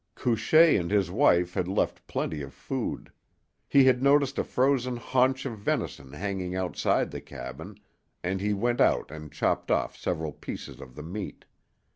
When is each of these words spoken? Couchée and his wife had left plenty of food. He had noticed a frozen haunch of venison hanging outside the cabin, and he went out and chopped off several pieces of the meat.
Couchée 0.15 0.79
and 0.79 0.89
his 0.89 1.11
wife 1.11 1.53
had 1.53 1.67
left 1.67 2.07
plenty 2.07 2.41
of 2.41 2.55
food. 2.55 3.11
He 3.69 3.83
had 3.83 4.01
noticed 4.01 4.39
a 4.39 4.43
frozen 4.43 4.97
haunch 4.97 5.45
of 5.45 5.59
venison 5.59 6.13
hanging 6.13 6.55
outside 6.55 7.11
the 7.11 7.21
cabin, 7.21 7.79
and 8.23 8.41
he 8.41 8.51
went 8.51 8.81
out 8.81 9.11
and 9.11 9.31
chopped 9.31 9.69
off 9.69 9.95
several 9.95 10.31
pieces 10.33 10.81
of 10.81 10.95
the 10.95 11.03
meat. 11.03 11.45